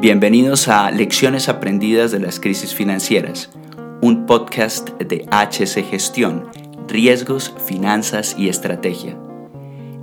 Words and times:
Bienvenidos 0.00 0.68
a 0.68 0.92
Lecciones 0.92 1.48
Aprendidas 1.48 2.12
de 2.12 2.20
las 2.20 2.38
Crisis 2.38 2.72
Financieras, 2.72 3.50
un 4.00 4.26
podcast 4.26 4.90
de 4.90 5.26
HC 5.28 5.82
Gestión, 5.90 6.44
Riesgos, 6.86 7.52
Finanzas 7.66 8.36
y 8.38 8.48
Estrategia. 8.48 9.18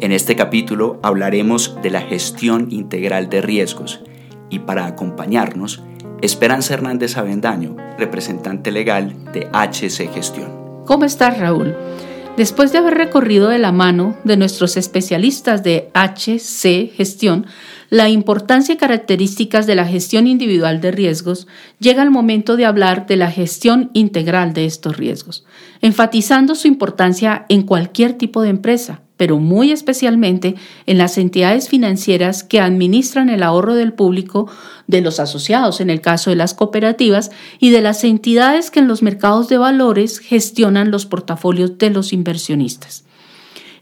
En 0.02 0.12
este 0.12 0.36
capítulo 0.36 1.00
hablaremos 1.02 1.78
de 1.81 1.92
la 1.92 2.02
gestión 2.02 2.73
integral 2.73 3.29
de 3.29 3.42
riesgos 3.42 4.04
y 4.50 4.60
para 4.60 4.86
acompañarnos, 4.86 5.81
Esperanza 6.22 6.74
Hernández 6.74 7.16
Avendaño, 7.16 7.78
representante 7.98 8.72
legal 8.72 9.16
de 9.32 9.48
HC 9.54 10.14
Gestión. 10.14 10.84
¿Cómo 10.86 11.06
estás, 11.06 11.40
Raúl? 11.40 11.74
Después 12.38 12.74
de 12.74 12.79
haber 12.79 12.96
recorrido 12.96 13.47
de 13.47 13.60
la 13.60 13.72
mano 13.72 14.17
de 14.26 14.35
nuestros 14.35 14.76
especialistas 14.76 15.63
de 15.63 15.90
HC 15.94 16.94
Gestión, 16.94 17.45
la 17.90 18.09
importancia 18.09 18.73
y 18.73 18.77
características 18.77 19.66
de 19.66 19.75
la 19.75 19.85
gestión 19.85 20.27
individual 20.27 20.81
de 20.81 20.91
riesgos, 20.91 21.48
llega 21.80 22.03
el 22.03 22.11
momento 22.11 22.58
de 22.58 22.66
hablar 22.66 23.08
de 23.08 23.16
la 23.16 23.31
gestión 23.31 23.89
integral 23.94 24.53
de 24.53 24.66
estos 24.66 24.98
riesgos, 24.98 25.45
enfatizando 25.80 26.55
su 26.55 26.67
importancia 26.67 27.45
en 27.48 27.61
cualquier 27.61 28.13
tipo 28.13 28.41
de 28.41 28.49
empresa, 28.49 29.05
pero 29.17 29.39
muy 29.39 29.71
especialmente 29.71 30.55
en 30.85 30.97
las 30.97 31.17
entidades 31.17 31.69
financieras 31.69 32.43
que 32.43 32.59
administran 32.59 33.29
el 33.29 33.43
ahorro 33.43 33.75
del 33.75 33.93
público, 33.93 34.49
de 34.88 35.01
los 35.01 35.19
asociados 35.19 35.81
en 35.81 35.89
el 35.89 36.01
caso 36.01 36.29
de 36.29 36.35
las 36.35 36.53
cooperativas 36.53 37.31
y 37.59 37.71
de 37.71 37.81
las 37.81 38.03
entidades 38.03 38.71
que 38.71 38.79
en 38.79 38.88
los 38.88 39.01
mercados 39.01 39.47
de 39.47 39.57
valores 39.57 40.19
gestionan 40.19 40.91
los 40.91 41.05
portafolios 41.05 41.77
de 41.77 41.89
los 41.89 42.13
inversionistas. 42.13 43.05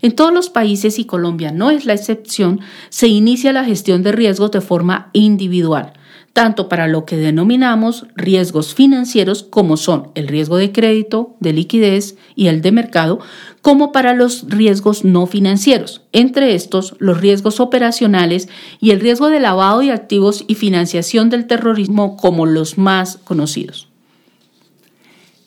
En 0.02 0.12
todos 0.12 0.34
los 0.34 0.50
países, 0.50 1.00
y 1.00 1.06
Colombia 1.06 1.52
no 1.52 1.72
es 1.72 1.86
la 1.86 1.94
excepción, 1.94 2.60
se 2.90 3.08
inicia 3.08 3.54
la 3.54 3.64
gestión 3.64 4.04
de 4.04 4.12
riesgos 4.12 4.52
de 4.52 4.60
forma 4.60 5.10
individual, 5.14 5.94
tanto 6.34 6.68
para 6.68 6.88
lo 6.88 7.06
que 7.06 7.16
denominamos 7.16 8.08
riesgos 8.16 8.74
financieros, 8.74 9.44
como 9.44 9.78
son 9.78 10.10
el 10.16 10.28
riesgo 10.28 10.58
de 10.58 10.72
crédito, 10.72 11.36
de 11.40 11.54
liquidez 11.54 12.16
y 12.36 12.48
el 12.48 12.62
de 12.62 12.72
mercado, 12.72 13.20
como 13.62 13.92
para 13.92 14.14
los 14.14 14.50
riesgos 14.50 15.06
no 15.06 15.26
financieros, 15.28 16.02
entre 16.12 16.56
estos 16.56 16.96
los 17.00 17.22
riesgos 17.22 17.60
operacionales 17.60 18.50
y 18.82 18.92
el 18.92 19.00
riesgo 19.00 19.30
de 19.30 19.40
lavado 19.40 19.80
de 19.80 19.92
activos 19.92 20.44
y 20.48 20.56
financiación 20.56 21.30
del 21.30 21.48
terrorismo 21.48 22.18
como 22.18 22.46
los 22.46 22.78
más 22.78 23.18
conocidos. 23.24 23.88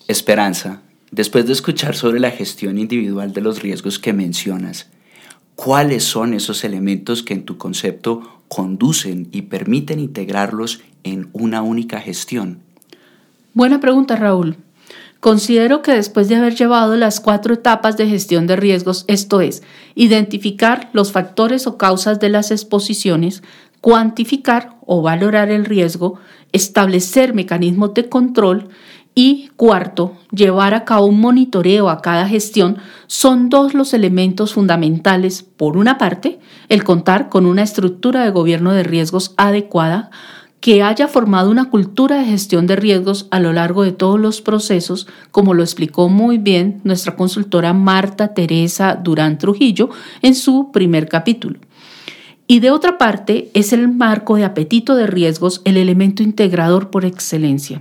Esperanza, 0.08 0.82
Después 1.10 1.46
de 1.46 1.52
escuchar 1.52 1.94
sobre 1.94 2.20
la 2.20 2.30
gestión 2.30 2.78
individual 2.78 3.32
de 3.32 3.40
los 3.40 3.62
riesgos 3.62 3.98
que 3.98 4.12
mencionas, 4.12 4.88
¿cuáles 5.54 6.04
son 6.04 6.34
esos 6.34 6.64
elementos 6.64 7.22
que 7.22 7.32
en 7.32 7.44
tu 7.44 7.56
concepto 7.56 8.35
conducen 8.48 9.28
y 9.32 9.42
permiten 9.42 9.98
integrarlos 9.98 10.80
en 11.04 11.28
una 11.32 11.62
única 11.62 12.00
gestión? 12.00 12.60
Buena 13.54 13.80
pregunta, 13.80 14.16
Raúl. 14.16 14.56
Considero 15.20 15.82
que 15.82 15.92
después 15.92 16.28
de 16.28 16.36
haber 16.36 16.54
llevado 16.54 16.94
las 16.94 17.20
cuatro 17.20 17.54
etapas 17.54 17.96
de 17.96 18.06
gestión 18.06 18.46
de 18.46 18.54
riesgos, 18.54 19.04
esto 19.08 19.40
es, 19.40 19.62
identificar 19.94 20.90
los 20.92 21.10
factores 21.10 21.66
o 21.66 21.78
causas 21.78 22.20
de 22.20 22.28
las 22.28 22.50
exposiciones, 22.50 23.42
cuantificar 23.80 24.76
o 24.84 25.02
valorar 25.02 25.50
el 25.50 25.64
riesgo, 25.64 26.20
establecer 26.52 27.34
mecanismos 27.34 27.94
de 27.94 28.08
control 28.08 28.68
y 29.18 29.48
cuarto, 29.56 30.12
llevar 30.30 30.74
a 30.74 30.84
cabo 30.84 31.06
un 31.06 31.18
monitoreo 31.18 31.88
a 31.88 32.02
cada 32.02 32.28
gestión 32.28 32.76
son 33.06 33.48
dos 33.48 33.72
los 33.72 33.94
elementos 33.94 34.52
fundamentales. 34.52 35.42
Por 35.42 35.78
una 35.78 35.96
parte, 35.96 36.38
el 36.68 36.84
contar 36.84 37.30
con 37.30 37.46
una 37.46 37.62
estructura 37.62 38.24
de 38.24 38.30
gobierno 38.30 38.74
de 38.74 38.82
riesgos 38.82 39.32
adecuada 39.38 40.10
que 40.60 40.82
haya 40.82 41.08
formado 41.08 41.50
una 41.50 41.70
cultura 41.70 42.18
de 42.18 42.26
gestión 42.26 42.66
de 42.66 42.76
riesgos 42.76 43.26
a 43.30 43.40
lo 43.40 43.54
largo 43.54 43.84
de 43.84 43.92
todos 43.92 44.20
los 44.20 44.42
procesos, 44.42 45.08
como 45.30 45.54
lo 45.54 45.62
explicó 45.62 46.10
muy 46.10 46.36
bien 46.36 46.82
nuestra 46.84 47.16
consultora 47.16 47.72
Marta 47.72 48.34
Teresa 48.34 48.96
Durán 48.96 49.38
Trujillo 49.38 49.88
en 50.20 50.34
su 50.34 50.70
primer 50.72 51.08
capítulo. 51.08 51.58
Y 52.46 52.60
de 52.60 52.70
otra 52.70 52.98
parte, 52.98 53.50
es 53.54 53.72
el 53.72 53.88
marco 53.88 54.36
de 54.36 54.44
apetito 54.44 54.94
de 54.94 55.06
riesgos 55.06 55.62
el 55.64 55.78
elemento 55.78 56.22
integrador 56.22 56.90
por 56.90 57.06
excelencia 57.06 57.80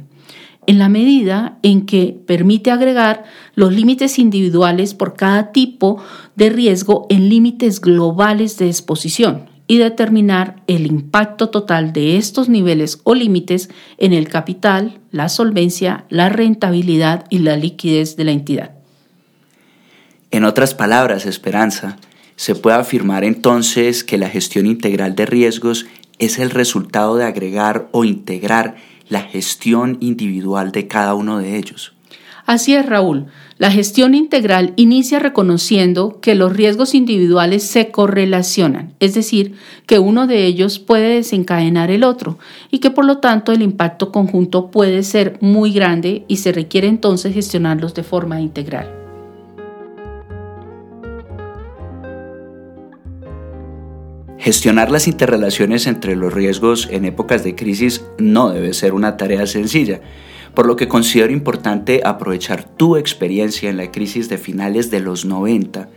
en 0.68 0.80
la 0.80 0.90
medida 0.90 1.58
en 1.64 1.86
que 1.86 2.18
permite 2.26 2.72
agregar 2.72 3.26
los 3.56 3.74
límites 3.74 4.20
individuales 4.20 4.94
por 4.94 5.16
cada 5.16 5.52
tipo 5.52 6.04
de 6.36 6.50
riesgo 6.50 7.08
en 7.10 7.30
límites 7.30 7.82
globales 7.82 8.58
de 8.58 8.68
exposición 8.68 9.50
y 9.68 9.78
determinar 9.78 10.62
el 10.68 10.86
impacto 10.86 11.50
total 11.50 11.92
de 11.92 12.18
estos 12.18 12.50
niveles 12.50 13.00
o 13.04 13.16
límites 13.16 13.70
en 13.98 14.14
el 14.14 14.28
capital, 14.28 15.00
la 15.12 15.30
solvencia, 15.30 16.06
la 16.10 16.30
rentabilidad 16.30 17.26
y 17.30 17.40
la 17.40 17.58
liquidez 17.58 18.16
de 18.16 18.24
la 18.26 18.32
entidad. 18.32 18.72
En 20.32 20.44
otras 20.44 20.74
palabras, 20.74 21.26
Esperanza, 21.26 21.98
se 22.36 22.56
puede 22.56 22.76
afirmar 22.76 23.24
entonces 23.24 24.04
que 24.04 24.18
la 24.18 24.30
gestión 24.30 24.66
integral 24.66 25.16
de 25.16 25.26
riesgos 25.26 25.86
es 26.20 26.40
el 26.40 26.50
resultado 26.50 27.16
de 27.16 27.26
agregar 27.26 27.88
o 27.92 28.04
integrar 28.04 28.76
la 29.10 29.22
gestión 29.22 29.98
individual 30.02 30.72
de 30.72 30.88
cada 30.88 31.14
uno 31.14 31.40
de 31.40 31.58
ellos. 31.58 31.94
Así 32.46 32.76
es, 32.76 32.86
Raúl. 32.86 33.26
La 33.58 33.72
gestión 33.72 34.14
integral 34.14 34.74
inicia 34.76 35.18
reconociendo 35.18 36.20
que 36.22 36.36
los 36.36 36.54
riesgos 36.54 36.94
individuales 36.94 37.64
se 37.64 37.90
correlacionan, 37.90 38.94
es 39.00 39.14
decir, 39.14 39.56
que 39.86 39.98
uno 39.98 40.28
de 40.28 40.46
ellos 40.46 40.78
puede 40.78 41.16
desencadenar 41.16 41.90
el 41.90 42.04
otro 42.04 42.38
y 42.70 42.80
que 42.80 42.92
por 42.92 43.06
lo 43.06 43.20
tanto 43.20 43.54
el 43.54 43.62
impacto 43.62 44.12
conjunto 44.12 44.72
puede 44.72 45.04
ser 45.04 45.38
muy 45.40 45.72
grande 45.72 46.26
y 46.28 46.38
se 46.38 46.52
requiere 46.52 46.88
entonces 46.88 47.34
gestionarlos 47.34 47.94
de 47.94 48.04
forma 48.04 48.42
integral. 48.42 49.05
Gestionar 54.46 54.92
las 54.92 55.08
interrelaciones 55.08 55.88
entre 55.88 56.16
los 56.16 56.32
riesgos 56.32 56.88
en 56.92 57.06
épocas 57.06 57.44
de 57.44 57.56
crisis 57.56 58.06
no 58.20 58.52
debe 58.52 58.76
ser 58.76 58.94
una 58.94 59.18
tarea 59.18 59.48
sencilla, 59.48 60.02
por 60.54 60.68
lo 60.68 60.76
que 60.76 60.88
considero 60.88 61.34
importante 61.34 62.02
aprovechar 62.06 62.64
tu 62.64 62.96
experiencia 62.96 63.72
en 63.72 63.78
la 63.78 63.90
crisis 63.90 64.30
de 64.30 64.38
finales 64.38 64.92
de 64.92 65.00
los 65.00 65.26
90 65.26 65.90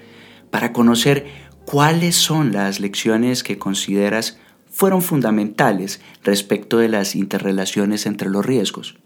para 0.50 0.72
conocer 0.72 1.26
cuáles 1.66 2.16
son 2.16 2.52
las 2.52 2.80
lecciones 2.80 3.42
que 3.42 3.58
consideras 3.58 4.38
fueron 4.70 5.02
fundamentales 5.02 6.00
respecto 6.24 6.78
de 6.78 6.88
las 6.88 7.16
interrelaciones 7.16 8.06
entre 8.06 8.30
los 8.30 8.46
riesgos. 8.46 8.96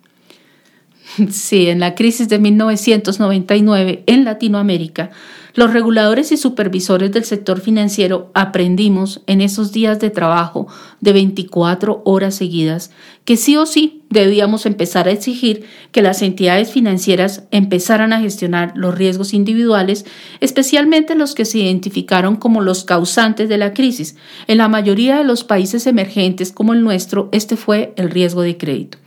Sí, 1.30 1.68
en 1.68 1.80
la 1.80 1.94
crisis 1.94 2.28
de 2.28 2.38
1999 2.38 4.04
en 4.06 4.24
Latinoamérica, 4.24 5.10
los 5.54 5.72
reguladores 5.72 6.32
y 6.32 6.38
supervisores 6.38 7.12
del 7.12 7.24
sector 7.24 7.60
financiero 7.60 8.30
aprendimos 8.32 9.20
en 9.26 9.42
esos 9.42 9.70
días 9.70 10.00
de 10.00 10.08
trabajo 10.08 10.66
de 11.00 11.12
24 11.12 12.00
horas 12.06 12.36
seguidas 12.36 12.90
que 13.26 13.36
sí 13.36 13.56
o 13.56 13.66
sí 13.66 14.02
debíamos 14.08 14.64
empezar 14.64 15.08
a 15.08 15.10
exigir 15.10 15.64
que 15.92 16.00
las 16.02 16.22
entidades 16.22 16.72
financieras 16.72 17.44
empezaran 17.50 18.12
a 18.12 18.20
gestionar 18.20 18.72
los 18.74 18.96
riesgos 18.96 19.34
individuales, 19.34 20.06
especialmente 20.40 21.14
los 21.14 21.34
que 21.34 21.44
se 21.44 21.58
identificaron 21.58 22.36
como 22.36 22.62
los 22.62 22.84
causantes 22.84 23.48
de 23.48 23.58
la 23.58 23.74
crisis. 23.74 24.16
En 24.48 24.58
la 24.58 24.68
mayoría 24.68 25.18
de 25.18 25.24
los 25.24 25.44
países 25.44 25.86
emergentes 25.86 26.50
como 26.50 26.72
el 26.72 26.82
nuestro, 26.82 27.28
este 27.32 27.56
fue 27.56 27.92
el 27.96 28.10
riesgo 28.10 28.42
de 28.42 28.56
crédito. 28.56 28.98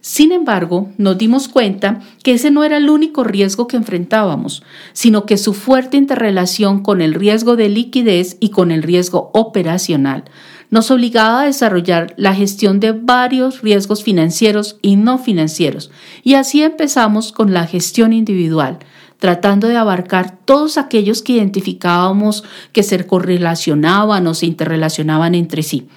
Sin 0.00 0.32
embargo, 0.32 0.88
nos 0.96 1.18
dimos 1.18 1.48
cuenta 1.48 2.00
que 2.22 2.32
ese 2.32 2.50
no 2.50 2.64
era 2.64 2.78
el 2.78 2.88
único 2.88 3.22
riesgo 3.22 3.66
que 3.66 3.76
enfrentábamos, 3.76 4.62
sino 4.94 5.26
que 5.26 5.36
su 5.36 5.52
fuerte 5.52 5.98
interrelación 5.98 6.82
con 6.82 7.02
el 7.02 7.12
riesgo 7.12 7.54
de 7.56 7.68
liquidez 7.68 8.38
y 8.40 8.48
con 8.48 8.70
el 8.70 8.82
riesgo 8.82 9.30
operacional 9.34 10.24
nos 10.70 10.90
obligaba 10.90 11.42
a 11.42 11.46
desarrollar 11.46 12.14
la 12.16 12.34
gestión 12.34 12.80
de 12.80 12.92
varios 12.92 13.60
riesgos 13.60 14.02
financieros 14.04 14.78
y 14.82 14.96
no 14.96 15.18
financieros, 15.18 15.90
y 16.22 16.34
así 16.34 16.62
empezamos 16.62 17.32
con 17.32 17.52
la 17.52 17.66
gestión 17.66 18.12
individual, 18.12 18.78
tratando 19.18 19.68
de 19.68 19.76
abarcar 19.76 20.38
todos 20.44 20.78
aquellos 20.78 21.22
que 21.22 21.34
identificábamos 21.34 22.44
que 22.72 22.82
se 22.82 23.04
correlacionaban 23.06 24.26
o 24.26 24.34
se 24.34 24.46
interrelacionaban 24.46 25.34
entre 25.34 25.62
sí. 25.62 25.88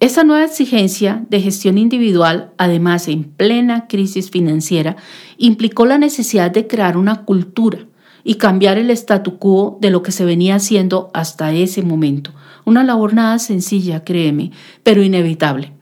Esa 0.00 0.22
nueva 0.22 0.44
exigencia 0.44 1.26
de 1.28 1.40
gestión 1.40 1.76
individual, 1.76 2.52
además 2.56 3.08
en 3.08 3.24
plena 3.24 3.88
crisis 3.88 4.30
financiera, 4.30 4.94
implicó 5.38 5.86
la 5.86 5.98
necesidad 5.98 6.52
de 6.52 6.68
crear 6.68 6.96
una 6.96 7.24
cultura 7.24 7.80
y 8.22 8.34
cambiar 8.34 8.78
el 8.78 8.90
statu 8.90 9.38
quo 9.38 9.76
de 9.80 9.90
lo 9.90 10.04
que 10.04 10.12
se 10.12 10.24
venía 10.24 10.54
haciendo 10.54 11.10
hasta 11.14 11.50
ese 11.50 11.82
momento. 11.82 12.30
Una 12.64 12.84
labor 12.84 13.12
nada 13.12 13.40
sencilla, 13.40 14.04
créeme, 14.04 14.52
pero 14.84 15.02
inevitable. 15.02 15.72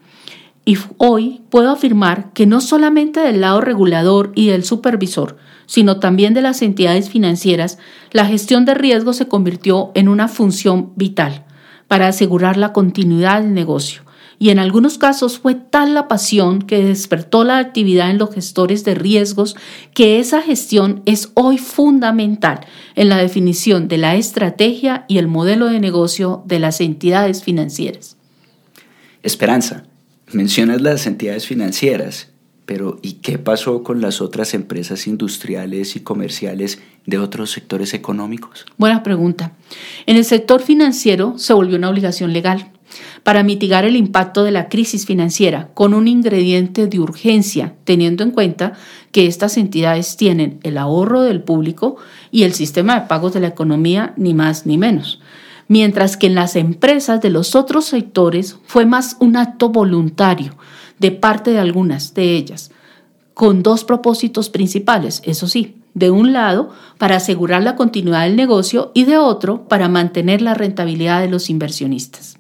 Y 0.65 0.79
hoy 0.97 1.43
puedo 1.51 1.71
afirmar 1.71 2.33
que 2.33 2.47
no 2.47 2.63
solamente 2.63 3.21
del 3.21 3.43
lado 3.43 3.61
regulador 3.61 4.33
y 4.35 4.47
del 4.47 4.65
supervisor, 4.65 5.37
sino 5.67 6.01
también 6.01 6.33
de 6.33 6.41
las 6.41 6.63
entidades 6.63 7.11
financieras, 7.11 7.79
la 8.13 8.25
gestión 8.25 8.65
de 8.65 8.73
riesgo 8.73 9.13
se 9.13 9.29
convirtió 9.29 9.93
en 9.95 10.09
una 10.09 10.27
función 10.27 10.93
vital 10.97 11.45
para 11.87 12.09
asegurar 12.09 12.57
la 12.57 12.73
continuidad 12.73 13.43
del 13.43 13.53
negocio 13.53 14.06
y 14.39 14.51
en 14.51 14.59
algunos 14.59 14.99
casos 14.99 15.39
fue 15.39 15.55
tal 15.55 15.95
la 15.95 16.09
pasión 16.09 16.61
que 16.61 16.85
despertó 16.85 17.45
la 17.45 17.59
actividad 17.59 18.11
en 18.11 18.19
los 18.19 18.35
gestores 18.35 18.85
de 18.85 18.95
riesgos 18.95 19.57
que 19.95 20.19
esa 20.19 20.43
gestión 20.43 21.03
es 21.07 21.31
hoy 21.35 21.59
fundamental 21.59 22.61
en 22.95 23.09
la 23.09 23.17
definición 23.17 23.89
de 23.89 23.99
la 23.99 24.17
estrategia 24.17 25.05
y 25.09 25.19
el 25.19 25.27
modelo 25.27 25.67
de 25.67 25.81
negocio 25.81 26.43
de 26.47 26.59
las 26.59 26.81
entidades 26.81 27.43
financieras. 27.43 28.17
Esperanza, 29.23 29.85
mencionas 30.33 30.83
las 30.83 31.07
entidades 31.07 31.47
financieras, 31.47 32.31
pero 32.67 32.99
¿y 33.01 33.15
qué 33.15 33.39
pasó 33.39 33.83
con 33.83 34.01
las 34.01 34.21
otras 34.21 34.53
empresas 34.53 35.07
industriales 35.07 35.97
y 35.97 36.01
comerciales 36.01 36.81
de 37.07 37.19
otros 37.19 37.53
sectores 37.53 37.95
económicos? 37.95 38.67
Buena 38.77 39.03
pregunta. 39.03 39.53
En 40.05 40.17
el 40.17 40.25
sector 40.25 40.61
financiero 40.61 41.39
se 41.39 41.55
volvió 41.55 41.77
una 41.77 41.89
obligación 41.89 42.33
legal 42.33 42.73
para 43.27 43.43
mitigar 43.43 43.85
el 43.85 43.97
impacto 43.97 44.45
de 44.45 44.53
la 44.53 44.69
crisis 44.69 45.05
financiera 45.05 45.71
con 45.75 45.95
un 45.95 46.07
ingrediente 46.07 46.87
de 46.87 47.01
urgencia, 47.01 47.75
teniendo 47.83 48.23
en 48.23 48.31
cuenta 48.31 48.75
que 49.11 49.27
estas 49.27 49.57
entidades 49.57 50.17
tienen 50.17 50.61
el 50.63 50.79
ahorro 50.79 51.23
del 51.23 51.43
público 51.43 51.97
y 52.31 52.45
el 52.45 52.53
sistema 52.53 52.95
de 52.95 53.09
pagos 53.09 53.35
de 53.35 53.41
la 53.41 53.49
economía, 53.49 54.15
ni 54.17 54.33
más 54.33 54.65
ni 54.65 54.79
menos. 54.79 55.19
Mientras 55.67 56.17
que 56.17 56.29
en 56.29 56.37
las 56.37 56.55
empresas 56.55 57.21
de 57.21 57.31
los 57.31 57.57
otros 57.57 57.87
sectores 57.87 58.61
fue 58.65 58.87
más 58.87 59.17
un 59.19 59.37
acto 59.37 59.71
voluntario 59.71 60.55
de 61.01 61.11
parte 61.11 61.51
de 61.51 61.59
algunas 61.59 62.15
de 62.15 62.37
ellas, 62.37 62.71
con 63.35 63.65
dos 63.65 63.83
propósitos 63.83 64.51
principales, 64.51 65.21
eso 65.25 65.49
sí, 65.49 65.83
de 65.95 66.13
un 66.13 66.33
lado 66.33 66.71
para 66.97 67.17
asegurar 67.17 67.65
la 67.65 67.75
continuidad 67.75 68.23
del 68.23 68.37
negocio 68.37 68.93
y 68.95 69.03
de 69.03 69.19
otro 69.19 69.67
para 69.67 69.89
mantener 69.89 70.43
la 70.43 70.55
rentabilidad 70.55 71.21
de 71.21 71.29
los 71.29 71.51
inversionistas. 71.51 72.39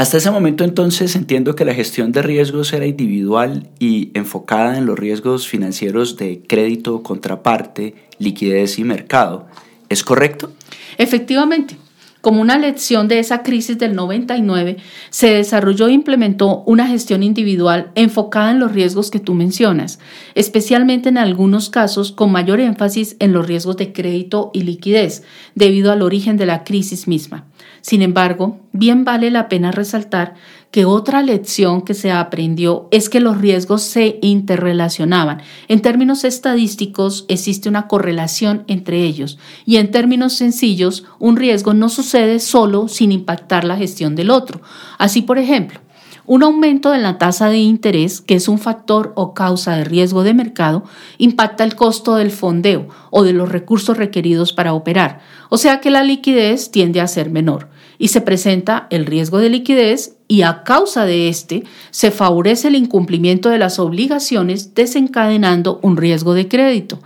Hasta 0.00 0.16
ese 0.16 0.30
momento 0.30 0.64
entonces 0.64 1.14
entiendo 1.14 1.54
que 1.54 1.66
la 1.66 1.74
gestión 1.74 2.10
de 2.10 2.22
riesgos 2.22 2.72
era 2.72 2.86
individual 2.86 3.68
y 3.78 4.10
enfocada 4.14 4.78
en 4.78 4.86
los 4.86 4.98
riesgos 4.98 5.46
financieros 5.46 6.16
de 6.16 6.40
crédito, 6.48 7.02
contraparte, 7.02 7.96
liquidez 8.16 8.78
y 8.78 8.84
mercado. 8.84 9.46
¿Es 9.90 10.02
correcto? 10.02 10.54
Efectivamente. 10.96 11.76
Como 12.20 12.42
una 12.42 12.58
lección 12.58 13.08
de 13.08 13.18
esa 13.18 13.42
crisis 13.42 13.78
del 13.78 13.94
99, 13.94 14.76
se 15.08 15.32
desarrolló 15.32 15.88
e 15.88 15.92
implementó 15.92 16.62
una 16.66 16.86
gestión 16.86 17.22
individual 17.22 17.92
enfocada 17.94 18.50
en 18.50 18.60
los 18.60 18.72
riesgos 18.72 19.10
que 19.10 19.20
tú 19.20 19.32
mencionas, 19.32 20.00
especialmente 20.34 21.08
en 21.08 21.16
algunos 21.16 21.70
casos 21.70 22.12
con 22.12 22.30
mayor 22.30 22.60
énfasis 22.60 23.16
en 23.20 23.32
los 23.32 23.46
riesgos 23.46 23.78
de 23.78 23.94
crédito 23.94 24.50
y 24.52 24.62
liquidez, 24.62 25.22
debido 25.54 25.92
al 25.92 26.02
origen 26.02 26.36
de 26.36 26.44
la 26.46 26.62
crisis 26.62 27.08
misma. 27.08 27.46
Sin 27.80 28.02
embargo, 28.02 28.60
bien 28.72 29.04
vale 29.04 29.30
la 29.30 29.48
pena 29.48 29.70
resaltar 29.70 30.34
que 30.70 30.84
otra 30.84 31.22
lección 31.22 31.82
que 31.82 31.94
se 31.94 32.12
aprendió 32.12 32.88
es 32.90 33.08
que 33.08 33.20
los 33.20 33.38
riesgos 33.38 33.82
se 33.82 34.18
interrelacionaban. 34.22 35.42
En 35.68 35.82
términos 35.82 36.24
estadísticos 36.24 37.24
existe 37.28 37.68
una 37.68 37.88
correlación 37.88 38.64
entre 38.68 39.02
ellos 39.02 39.38
y 39.66 39.76
en 39.76 39.90
términos 39.90 40.34
sencillos 40.34 41.04
un 41.18 41.36
riesgo 41.36 41.74
no 41.74 41.88
sucede 41.88 42.38
solo 42.38 42.88
sin 42.88 43.10
impactar 43.10 43.64
la 43.64 43.76
gestión 43.76 44.14
del 44.14 44.30
otro. 44.30 44.60
Así, 44.98 45.22
por 45.22 45.38
ejemplo, 45.38 45.80
un 46.26 46.44
aumento 46.44 46.92
de 46.92 46.98
la 46.98 47.18
tasa 47.18 47.48
de 47.48 47.58
interés, 47.58 48.20
que 48.20 48.36
es 48.36 48.46
un 48.46 48.60
factor 48.60 49.12
o 49.16 49.34
causa 49.34 49.74
de 49.74 49.82
riesgo 49.82 50.22
de 50.22 50.32
mercado, 50.32 50.84
impacta 51.18 51.64
el 51.64 51.74
costo 51.74 52.14
del 52.14 52.30
fondeo 52.30 52.86
o 53.10 53.24
de 53.24 53.32
los 53.32 53.48
recursos 53.48 53.96
requeridos 53.96 54.52
para 54.52 54.74
operar, 54.74 55.22
o 55.48 55.58
sea 55.58 55.80
que 55.80 55.90
la 55.90 56.04
liquidez 56.04 56.70
tiende 56.70 57.00
a 57.00 57.08
ser 57.08 57.30
menor 57.30 57.68
y 57.98 58.08
se 58.08 58.20
presenta 58.20 58.86
el 58.90 59.06
riesgo 59.06 59.38
de 59.38 59.50
liquidez 59.50 60.19
y 60.30 60.42
a 60.42 60.62
causa 60.62 61.06
de 61.06 61.28
este 61.28 61.64
se 61.90 62.12
favorece 62.12 62.68
el 62.68 62.76
incumplimiento 62.76 63.48
de 63.48 63.58
las 63.58 63.80
obligaciones 63.80 64.76
desencadenando 64.76 65.80
un 65.82 65.96
riesgo 65.96 66.34
de 66.34 66.46
crédito 66.46 67.00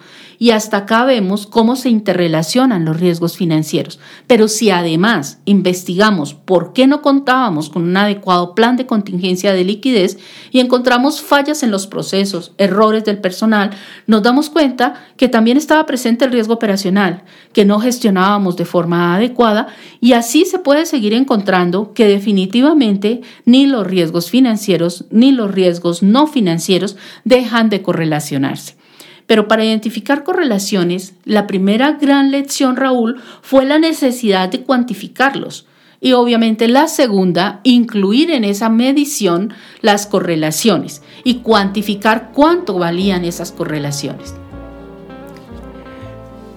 y 0.44 0.50
hasta 0.50 0.76
acá 0.76 1.06
vemos 1.06 1.46
cómo 1.46 1.74
se 1.74 1.88
interrelacionan 1.88 2.84
los 2.84 3.00
riesgos 3.00 3.34
financieros. 3.34 3.98
Pero 4.26 4.46
si 4.46 4.68
además 4.68 5.38
investigamos 5.46 6.34
por 6.34 6.74
qué 6.74 6.86
no 6.86 7.00
contábamos 7.00 7.70
con 7.70 7.84
un 7.84 7.96
adecuado 7.96 8.54
plan 8.54 8.76
de 8.76 8.84
contingencia 8.84 9.54
de 9.54 9.64
liquidez 9.64 10.18
y 10.50 10.60
encontramos 10.60 11.22
fallas 11.22 11.62
en 11.62 11.70
los 11.70 11.86
procesos, 11.86 12.52
errores 12.58 13.06
del 13.06 13.22
personal, 13.22 13.70
nos 14.06 14.22
damos 14.22 14.50
cuenta 14.50 15.06
que 15.16 15.28
también 15.28 15.56
estaba 15.56 15.86
presente 15.86 16.26
el 16.26 16.32
riesgo 16.32 16.52
operacional, 16.52 17.22
que 17.54 17.64
no 17.64 17.80
gestionábamos 17.80 18.58
de 18.58 18.66
forma 18.66 19.14
adecuada 19.14 19.68
y 19.98 20.12
así 20.12 20.44
se 20.44 20.58
puede 20.58 20.84
seguir 20.84 21.14
encontrando 21.14 21.94
que 21.94 22.06
definitivamente 22.06 23.22
ni 23.46 23.64
los 23.64 23.86
riesgos 23.86 24.28
financieros 24.28 25.06
ni 25.10 25.32
los 25.32 25.50
riesgos 25.50 26.02
no 26.02 26.26
financieros 26.26 26.98
dejan 27.24 27.70
de 27.70 27.80
correlacionarse. 27.80 28.83
Pero 29.26 29.48
para 29.48 29.64
identificar 29.64 30.22
correlaciones, 30.22 31.14
la 31.24 31.46
primera 31.46 31.92
gran 31.92 32.30
lección, 32.30 32.76
Raúl, 32.76 33.20
fue 33.42 33.64
la 33.64 33.78
necesidad 33.78 34.48
de 34.48 34.62
cuantificarlos. 34.62 35.66
Y 36.00 36.12
obviamente 36.12 36.68
la 36.68 36.86
segunda, 36.88 37.60
incluir 37.62 38.30
en 38.30 38.44
esa 38.44 38.68
medición 38.68 39.54
las 39.80 40.06
correlaciones 40.06 41.00
y 41.24 41.36
cuantificar 41.36 42.32
cuánto 42.34 42.78
valían 42.78 43.24
esas 43.24 43.52
correlaciones. 43.52 44.34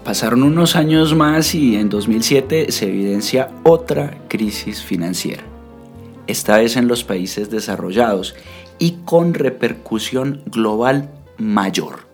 Pasaron 0.03 0.43
unos 0.43 0.75
años 0.75 1.15
más 1.15 1.53
y 1.55 1.75
en 1.75 1.89
2007 1.89 2.71
se 2.71 2.87
evidencia 2.87 3.49
otra 3.63 4.17
crisis 4.27 4.81
financiera, 4.81 5.43
esta 6.27 6.57
vez 6.57 6.77
en 6.77 6.87
los 6.87 7.03
países 7.03 7.49
desarrollados 7.49 8.35
y 8.79 8.99
con 9.03 9.33
repercusión 9.33 10.43
global 10.45 11.11
mayor. 11.37 12.06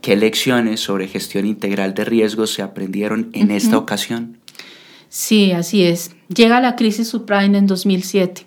¿Qué 0.00 0.16
lecciones 0.16 0.80
sobre 0.80 1.08
gestión 1.08 1.46
integral 1.46 1.94
de 1.94 2.04
riesgos 2.04 2.52
se 2.52 2.62
aprendieron 2.62 3.30
en 3.32 3.50
esta 3.50 3.76
ocasión? 3.76 4.38
Sí, 5.10 5.52
así 5.52 5.84
es. 5.84 6.12
Llega 6.28 6.60
la 6.60 6.76
crisis 6.76 7.08
subprime 7.08 7.58
en 7.58 7.66
2007 7.66 8.46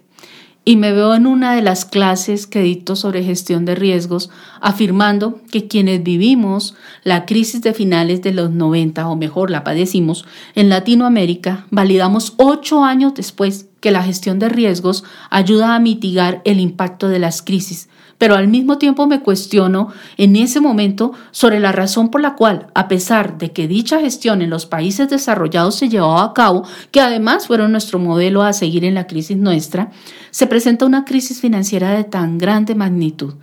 y 0.65 0.77
me 0.77 0.93
veo 0.93 1.13
en 1.13 1.27
una 1.27 1.55
de 1.55 1.61
las 1.61 1.85
clases 1.85 2.47
que 2.47 2.61
dicto 2.61 2.95
sobre 2.95 3.23
gestión 3.23 3.65
de 3.65 3.75
riesgos 3.75 4.29
afirmando 4.61 5.41
que 5.51 5.67
quienes 5.67 6.03
vivimos 6.03 6.75
la 7.03 7.25
crisis 7.25 7.61
de 7.61 7.73
finales 7.73 8.21
de 8.21 8.33
los 8.33 8.49
90 8.49 9.07
o 9.07 9.15
mejor 9.15 9.51
la 9.51 9.63
padecimos 9.63 10.25
en 10.55 10.69
Latinoamérica, 10.69 11.67
validamos 11.69 12.33
ocho 12.37 12.83
años 12.83 13.13
después 13.13 13.67
que 13.81 13.91
la 13.91 14.03
gestión 14.03 14.39
de 14.39 14.47
riesgos 14.47 15.03
ayuda 15.29 15.75
a 15.75 15.79
mitigar 15.79 16.41
el 16.45 16.61
impacto 16.61 17.09
de 17.09 17.19
las 17.19 17.41
crisis 17.41 17.89
pero 18.23 18.35
al 18.35 18.47
mismo 18.47 18.77
tiempo 18.77 19.05
me 19.05 19.19
cuestiono 19.19 19.89
en 20.15 20.37
ese 20.37 20.61
momento 20.61 21.11
sobre 21.31 21.59
la 21.59 21.73
razón 21.73 22.07
por 22.07 22.21
la 22.21 22.35
cual, 22.35 22.67
a 22.73 22.87
pesar 22.87 23.37
de 23.37 23.51
que 23.51 23.67
dicha 23.67 23.99
gestión 23.99 24.41
en 24.41 24.49
los 24.49 24.65
países 24.65 25.09
desarrollados 25.09 25.75
se 25.75 25.89
llevaba 25.89 26.23
a 26.23 26.31
cabo, 26.31 26.63
que 26.91 27.01
además 27.01 27.47
fueron 27.47 27.73
nuestro 27.73 27.99
modelo 27.99 28.41
a 28.41 28.53
seguir 28.53 28.85
en 28.85 28.93
la 28.93 29.07
crisis 29.07 29.35
nuestra, 29.35 29.91
se 30.31 30.47
presenta 30.47 30.85
una 30.85 31.03
crisis 31.03 31.41
financiera 31.41 31.91
de 31.91 32.05
tan 32.05 32.37
grande 32.37 32.75
magnitud. 32.75 33.33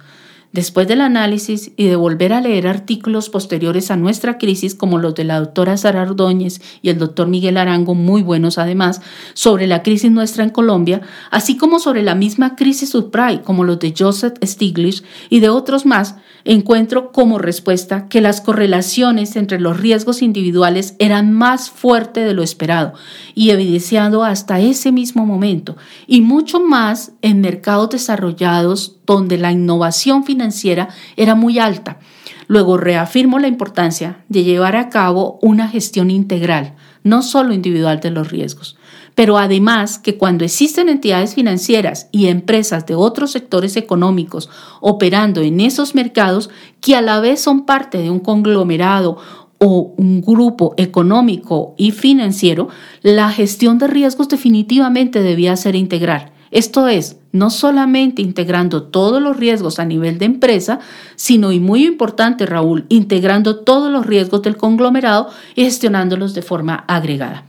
Después 0.53 0.89
del 0.89 1.01
análisis 1.01 1.71
y 1.77 1.87
de 1.87 1.95
volver 1.95 2.33
a 2.33 2.41
leer 2.41 2.67
artículos 2.67 3.31
posteriores 3.31 3.93
a 3.93 3.97
nuestra 3.97 4.37
crisis, 4.37 4.75
como 4.75 4.99
los 4.99 5.15
de 5.15 5.23
la 5.23 5.39
doctora 5.39 5.77
Sara 5.77 6.03
Ordóñez 6.03 6.61
y 6.83 6.89
el 6.89 6.99
doctor 6.99 7.29
Miguel 7.29 7.57
Arango, 7.57 7.95
muy 7.95 8.23
buenos 8.23 8.59
además, 8.59 9.01
sobre 9.35 9.69
la 9.69 9.85
crisis 9.85 10.11
nuestra 10.11 10.43
en 10.43 10.51
Colombia, 10.51 11.03
así 11.31 11.57
como 11.57 11.79
sobre 11.79 12.03
la 12.03 12.17
misma 12.17 12.57
crisis 12.57 12.91
subprime, 12.91 13.43
como 13.43 13.63
los 13.63 13.79
de 13.79 13.95
Joseph 13.97 14.35
Stiglitz 14.43 15.05
y 15.29 15.39
de 15.39 15.51
otros 15.51 15.87
más, 15.87 16.17
encuentro 16.45 17.13
como 17.13 17.39
respuesta 17.39 18.09
que 18.09 18.21
las 18.21 18.41
correlaciones 18.41 19.37
entre 19.37 19.61
los 19.61 19.79
riesgos 19.79 20.21
individuales 20.21 20.97
eran 20.99 21.33
más 21.33 21.71
fuertes 21.71 22.27
de 22.27 22.35
lo 22.35 22.43
esperado 22.43 22.95
y 23.37 23.51
evidenciado 23.51 24.25
hasta 24.25 24.59
ese 24.59 24.91
mismo 24.91 25.27
momento, 25.27 25.77
y 26.09 26.23
mucho 26.23 26.59
más 26.59 27.13
en 27.23 27.41
mercados 27.41 27.91
desarrollados 27.91 28.97
donde 29.15 29.39
la 29.39 29.53
innovación 29.53 30.25
financiera 30.25 30.89
era 31.17 31.35
muy 31.35 31.59
alta. 31.59 31.99
Luego 32.47 32.77
reafirmo 32.77 33.39
la 33.39 33.49
importancia 33.49 34.25
de 34.29 34.45
llevar 34.45 34.77
a 34.77 34.89
cabo 34.89 35.39
una 35.43 35.69
gestión 35.69 36.11
integral, 36.11 36.75
no 37.03 37.23
solo 37.23 37.53
individual 37.53 38.01
de 38.01 38.11
los 38.11 38.31
riesgos, 38.31 38.77
pero 39.15 39.39
además 39.39 39.99
que 39.99 40.17
cuando 40.17 40.45
existen 40.45 40.89
entidades 40.89 41.35
financieras 41.35 42.09
y 42.13 42.27
empresas 42.27 42.87
de 42.87 42.95
otros 42.95 43.33
sectores 43.33 43.77
económicos 43.77 44.51
operando 44.81 45.41
en 45.43 45.61
esos 45.61 45.95
mercados 45.95 46.51
que 46.81 46.97
a 46.97 47.03
la 47.03 47.21
vez 47.21 47.41
son 47.41 47.67
parte 47.67 47.99
de 47.99 48.11
un 48.11 48.21
conglomerado 48.21 49.19
o 49.59 49.95
un 49.97 50.23
grupo 50.23 50.75
económico 50.77 51.75
y 51.77 51.91
financiero, 51.91 52.69
la 53.03 53.31
gestión 53.31 53.79
de 53.79 53.89
riesgos 53.89 54.29
definitivamente 54.29 55.21
debía 55.21 55.57
ser 55.57 55.77
integral 55.77 56.33
esto 56.51 56.89
es, 56.89 57.17
no 57.33 57.51
solamente 57.51 58.23
integrando 58.23 58.83
todos 58.83 59.23
los 59.23 59.37
riesgos 59.37 59.79
a 59.79 59.85
nivel 59.85 60.19
de 60.19 60.25
empresa, 60.25 60.81
sino, 61.15 61.53
y 61.53 61.61
muy 61.61 61.87
importante 61.87 62.45
Raúl, 62.47 62.87
integrando 62.89 63.61
todos 63.61 63.91
los 63.93 64.07
riesgos 64.07 64.43
del 64.43 64.57
conglomerado 64.57 65.29
y 65.55 65.65
gestionándolos 65.65 66.35
de 66.35 66.43
forma 66.43 66.85
agregada. 66.89 67.47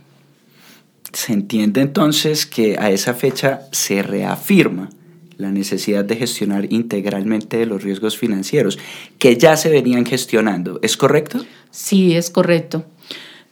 Se 1.12 1.32
entiende 1.32 1.80
entonces 1.80 2.46
que 2.46 2.76
a 2.78 2.90
esa 2.90 3.12
fecha 3.14 3.62
se 3.72 4.02
reafirma 4.02 4.88
la 5.36 5.50
necesidad 5.50 6.04
de 6.04 6.16
gestionar 6.16 6.72
integralmente 6.72 7.66
los 7.66 7.82
riesgos 7.82 8.16
financieros, 8.16 8.78
que 9.18 9.36
ya 9.36 9.56
se 9.56 9.68
venían 9.68 10.06
gestionando. 10.06 10.78
¿Es 10.82 10.96
correcto? 10.96 11.44
Sí, 11.70 12.14
es 12.14 12.30
correcto. 12.30 12.84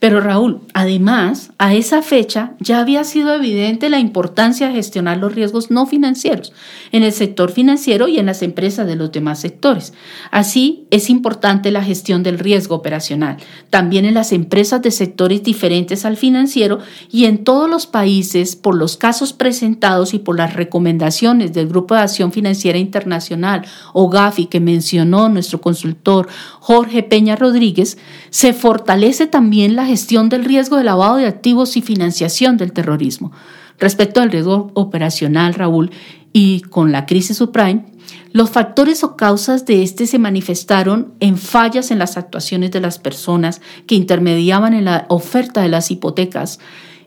Pero 0.00 0.22
Raúl, 0.22 0.62
además, 0.72 1.52
a 1.58 1.74
esa 1.74 2.00
fecha 2.00 2.54
ya 2.58 2.80
había 2.80 3.04
sido 3.04 3.34
evidente 3.34 3.90
la 3.90 3.98
importancia 3.98 4.68
de 4.68 4.74
gestionar 4.74 5.18
los 5.18 5.34
riesgos 5.34 5.70
no 5.70 5.84
financieros 5.84 6.54
en 6.90 7.02
el 7.02 7.12
sector 7.12 7.52
financiero 7.52 8.08
y 8.08 8.18
en 8.18 8.24
las 8.24 8.40
empresas 8.40 8.86
de 8.86 8.96
los 8.96 9.12
demás 9.12 9.40
sectores. 9.40 9.92
Así, 10.30 10.86
es 10.90 11.10
importante 11.10 11.70
la 11.70 11.84
gestión 11.84 12.22
del 12.22 12.38
riesgo 12.38 12.76
operacional, 12.76 13.36
también 13.68 14.06
en 14.06 14.14
las 14.14 14.32
empresas 14.32 14.80
de 14.80 14.90
sectores 14.90 15.42
diferentes 15.42 16.06
al 16.06 16.16
financiero 16.16 16.78
y 17.10 17.26
en 17.26 17.44
todos 17.44 17.68
los 17.68 17.86
países 17.86 18.56
por 18.56 18.76
los 18.76 18.96
casos 18.96 19.34
presentados 19.34 20.14
y 20.14 20.18
por 20.18 20.38
las 20.38 20.54
recomendaciones 20.54 21.52
del 21.52 21.68
Grupo 21.68 21.94
de 21.94 22.00
Acción 22.00 22.32
Financiera 22.32 22.78
Internacional 22.78 23.66
o 23.92 24.08
GAFI 24.08 24.46
que 24.46 24.60
mencionó 24.60 25.28
nuestro 25.28 25.60
consultor 25.60 26.26
Jorge 26.58 27.02
Peña 27.02 27.36
Rodríguez, 27.36 27.98
se 28.30 28.54
fortalece 28.54 29.26
también 29.26 29.76
la 29.76 29.89
gestión 29.90 30.28
del 30.28 30.44
riesgo 30.44 30.76
de 30.76 30.84
lavado 30.84 31.16
de 31.16 31.26
activos 31.26 31.76
y 31.76 31.82
financiación 31.82 32.56
del 32.56 32.72
terrorismo. 32.72 33.32
Respecto 33.78 34.20
al 34.20 34.30
riesgo 34.30 34.70
operacional, 34.74 35.54
Raúl, 35.54 35.90
y 36.32 36.60
con 36.60 36.92
la 36.92 37.06
crisis 37.06 37.38
subprime, 37.38 37.86
los 38.32 38.50
factores 38.50 39.02
o 39.02 39.16
causas 39.16 39.66
de 39.66 39.82
este 39.82 40.06
se 40.06 40.20
manifestaron 40.20 41.12
en 41.18 41.36
fallas 41.36 41.90
en 41.90 41.98
las 41.98 42.16
actuaciones 42.16 42.70
de 42.70 42.80
las 42.80 43.00
personas 43.00 43.60
que 43.86 43.96
intermediaban 43.96 44.74
en 44.74 44.84
la 44.84 45.06
oferta 45.08 45.62
de 45.62 45.68
las 45.68 45.90
hipotecas, 45.90 46.60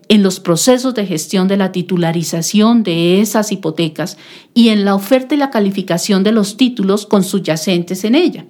en 0.10 0.22
los 0.22 0.42
procesos 0.42 0.94
de 0.94 1.06
gestión 1.06 1.48
de 1.48 1.56
la 1.56 1.72
titularización 1.72 2.84
de 2.84 3.22
esas 3.22 3.54
hipotecas 3.54 4.18
y 4.54 4.70
en 4.70 4.84
la 4.84 4.96
oferta 4.96 5.36
y 5.36 5.38
la 5.38 5.52
calificación 5.52 6.24
de 6.24 6.34
los 6.34 6.58
títulos 6.58 7.06
con 7.06 7.24
subyacentes 7.24 8.04
en 8.04 8.16
ella 8.16 8.46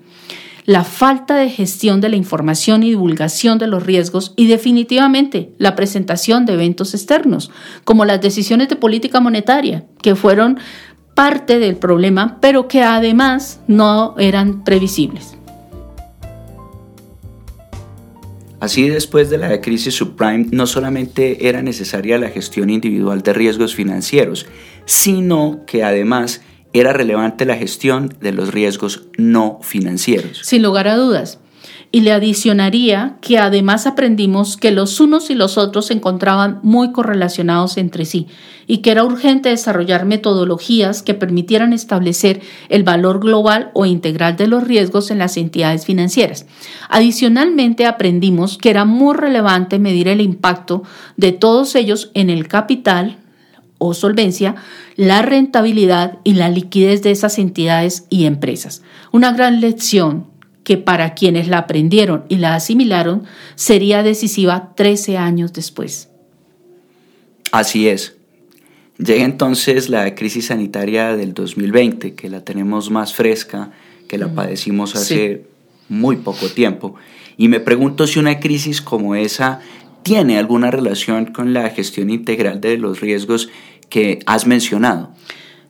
la 0.66 0.84
falta 0.84 1.36
de 1.36 1.50
gestión 1.50 2.02
de 2.02 2.10
la 2.10 2.16
información 2.16 2.84
y 2.84 2.90
divulgación 2.90 3.58
de 3.58 3.68
los 3.68 3.84
riesgos 3.84 4.34
y 4.36 4.48
definitivamente 4.48 5.54
la 5.58 5.76
presentación 5.76 6.46
de 6.46 6.54
eventos 6.54 6.94
externos, 6.94 7.52
como 7.84 8.06
las 8.06 8.22
decisiones 8.22 8.70
de 8.70 8.76
política 8.76 9.20
monetaria, 9.20 9.86
que 10.02 10.16
fueron 10.16 10.60
parte 11.16 11.60
del 11.60 11.76
problema, 11.76 12.38
pero 12.42 12.68
que 12.68 12.82
además 12.82 13.60
no 13.68 14.16
eran 14.18 14.64
previsibles. 14.64 15.36
Así, 18.60 18.88
después 18.88 19.30
de 19.30 19.38
la 19.38 19.60
crisis 19.60 19.94
subprime, 19.94 20.48
no 20.52 20.68
solamente 20.68 21.50
era 21.50 21.62
necesaria 21.62 22.18
la 22.18 22.30
gestión 22.30 22.70
individual 22.70 23.22
de 23.22 23.34
riesgos 23.34 23.76
financieros, 23.76 24.46
sino 24.86 25.60
que 25.68 25.84
además 25.84 26.42
era 26.74 26.92
relevante 26.92 27.46
la 27.46 27.56
gestión 27.56 28.14
de 28.20 28.32
los 28.32 28.52
riesgos 28.52 29.04
no 29.18 29.60
financieros. 29.62 30.40
Sin 30.44 30.64
lugar 30.64 30.88
a 30.88 30.96
dudas. 30.96 31.40
Y 31.92 32.02
le 32.02 32.12
adicionaría 32.12 33.18
que 33.22 33.38
además 33.38 33.86
aprendimos 33.86 34.58
que 34.58 34.72
los 34.72 35.00
unos 35.00 35.30
y 35.30 35.36
los 35.36 35.60
otros 35.60 35.86
se 35.86 35.94
encontraban 35.94 36.60
muy 36.64 36.92
correlacionados 36.92 37.78
entre 37.78 38.06
sí 38.06 38.28
y 38.66 38.78
que 38.78 38.90
era 38.90 39.04
urgente 39.04 39.50
desarrollar 39.50 40.06
metodologías 40.06 41.04
que 41.04 41.14
permitieran 41.14 41.72
establecer 41.72 42.42
el 42.70 42.84
valor 42.84 43.20
global 43.20 43.70
o 43.76 43.86
integral 43.86 44.36
de 44.38 44.48
los 44.48 44.64
riesgos 44.64 45.12
en 45.12 45.20
las 45.20 45.38
entidades 45.38 45.86
financieras. 45.86 46.48
Adicionalmente 46.90 47.86
aprendimos 47.86 48.58
que 48.58 48.72
era 48.72 48.86
muy 48.86 49.16
relevante 49.16 49.78
medir 49.78 50.08
el 50.08 50.22
impacto 50.22 50.82
de 51.18 51.32
todos 51.32 51.76
ellos 51.76 52.10
en 52.16 52.32
el 52.32 52.48
capital, 52.48 53.18
o 53.84 53.94
solvencia, 53.94 54.56
la 54.96 55.22
rentabilidad 55.22 56.20
y 56.24 56.34
la 56.34 56.50
liquidez 56.50 57.02
de 57.04 57.12
esas 57.12 57.38
entidades 57.38 58.06
y 58.10 58.26
empresas. 58.26 58.82
Una 59.12 59.34
gran 59.34 59.62
lección 59.62 60.28
que 60.64 60.78
para 60.78 61.14
quienes 61.14 61.48
la 61.48 61.60
aprendieron 61.60 62.24
y 62.30 62.38
la 62.38 62.56
asimilaron 62.56 63.24
sería 63.56 64.02
decisiva 64.02 64.74
13 64.76 65.18
años 65.18 65.52
después. 65.54 66.10
Así 67.52 67.88
es. 67.88 68.16
Llega 68.98 69.26
entonces 69.26 69.90
la 69.90 70.16
crisis 70.16 70.48
sanitaria 70.48 71.18
del 71.18 71.34
2020, 71.34 72.14
que 72.14 72.30
la 72.30 72.44
tenemos 72.44 72.90
más 72.90 73.14
fresca, 73.14 73.72
que 74.08 74.18
la 74.18 74.28
mm, 74.28 74.36
padecimos 74.36 74.96
hace 74.96 75.46
muy 75.90 76.18
poco 76.18 76.48
tiempo. 76.48 76.96
Y 77.36 77.48
me 77.48 77.60
pregunto 77.60 78.08
si 78.08 78.20
una 78.20 78.40
crisis 78.40 78.82
como 78.82 79.16
esa 79.16 79.60
tiene 80.04 80.38
alguna 80.38 80.70
relación 80.70 81.28
con 81.28 81.54
la 81.54 81.70
gestión 81.70 82.10
integral 82.10 82.62
de 82.62 82.78
los 82.78 83.00
riesgos 83.00 83.50
que 83.94 84.18
has 84.26 84.48
mencionado. 84.48 85.12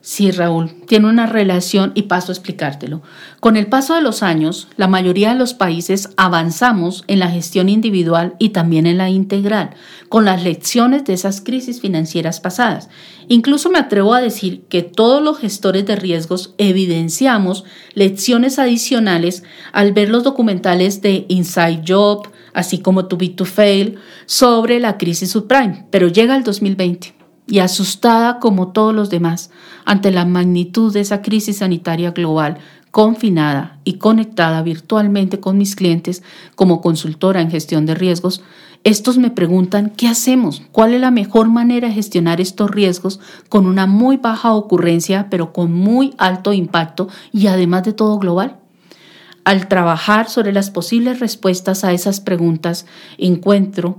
Sí, 0.00 0.30
Raúl, 0.30 0.70
tiene 0.86 1.08
una 1.08 1.26
relación 1.26 1.92
y 1.94 2.02
paso 2.02 2.32
a 2.32 2.34
explicártelo. 2.34 3.02
Con 3.38 3.58
el 3.58 3.66
paso 3.66 3.94
de 3.94 4.00
los 4.00 4.22
años, 4.22 4.68
la 4.76 4.88
mayoría 4.88 5.30
de 5.32 5.38
los 5.38 5.52
países 5.52 6.08
avanzamos 6.16 7.04
en 7.06 7.18
la 7.18 7.28
gestión 7.28 7.68
individual 7.68 8.34
y 8.38 8.50
también 8.50 8.86
en 8.86 8.96
la 8.96 9.10
integral, 9.10 9.74
con 10.08 10.24
las 10.24 10.42
lecciones 10.42 11.04
de 11.04 11.12
esas 11.12 11.42
crisis 11.42 11.82
financieras 11.82 12.40
pasadas. 12.40 12.88
Incluso 13.28 13.68
me 13.68 13.78
atrevo 13.78 14.14
a 14.14 14.22
decir 14.22 14.64
que 14.70 14.80
todos 14.80 15.22
los 15.22 15.38
gestores 15.38 15.84
de 15.84 15.96
riesgos 15.96 16.54
evidenciamos 16.56 17.64
lecciones 17.92 18.58
adicionales 18.58 19.42
al 19.72 19.92
ver 19.92 20.08
los 20.08 20.22
documentales 20.22 21.02
de 21.02 21.26
Inside 21.28 21.82
Job, 21.86 22.28
así 22.54 22.78
como 22.78 23.04
Too 23.06 23.18
Big 23.18 23.36
to 23.36 23.44
Fail, 23.44 23.98
sobre 24.24 24.80
la 24.80 24.96
crisis 24.96 25.30
subprime, 25.30 25.86
pero 25.90 26.08
llega 26.08 26.36
el 26.36 26.44
2020 26.44 27.23
y 27.46 27.58
asustada 27.58 28.38
como 28.38 28.68
todos 28.68 28.94
los 28.94 29.10
demás 29.10 29.50
ante 29.84 30.10
la 30.10 30.24
magnitud 30.24 30.92
de 30.92 31.00
esa 31.00 31.22
crisis 31.22 31.58
sanitaria 31.58 32.12
global, 32.12 32.58
confinada 32.90 33.78
y 33.84 33.94
conectada 33.94 34.62
virtualmente 34.62 35.40
con 35.40 35.58
mis 35.58 35.74
clientes 35.74 36.22
como 36.54 36.80
consultora 36.80 37.40
en 37.40 37.50
gestión 37.50 37.86
de 37.86 37.94
riesgos, 37.94 38.42
estos 38.84 39.16
me 39.16 39.30
preguntan 39.30 39.90
qué 39.90 40.08
hacemos, 40.08 40.62
cuál 40.70 40.92
es 40.92 41.00
la 41.00 41.10
mejor 41.10 41.48
manera 41.48 41.88
de 41.88 41.94
gestionar 41.94 42.40
estos 42.40 42.70
riesgos 42.70 43.18
con 43.48 43.66
una 43.66 43.86
muy 43.86 44.18
baja 44.18 44.52
ocurrencia, 44.52 45.28
pero 45.30 45.54
con 45.54 45.72
muy 45.72 46.14
alto 46.18 46.52
impacto 46.52 47.08
y 47.32 47.46
además 47.46 47.84
de 47.84 47.94
todo 47.94 48.18
global. 48.18 48.58
Al 49.44 49.68
trabajar 49.68 50.28
sobre 50.28 50.52
las 50.52 50.70
posibles 50.70 51.20
respuestas 51.20 51.82
a 51.82 51.92
esas 51.92 52.20
preguntas, 52.20 52.86
encuentro 53.18 53.98